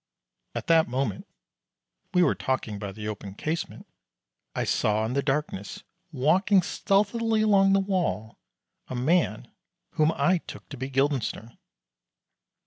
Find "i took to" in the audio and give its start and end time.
10.15-10.75